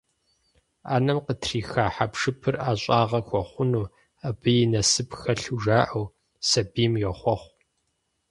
Ӏэнэм 0.89 1.19
къытриха 1.25 1.85
хьэпшыпыр 1.95 2.55
ӀэщӀагъэ 2.63 3.19
хуэхъуну, 3.27 3.85
абы 4.27 4.51
и 4.63 4.67
насып 4.71 5.09
хэлъу 5.19 5.57
жаӀэу, 5.63 6.05
сабийм 6.49 6.93
йохъуэхъу. 7.03 7.53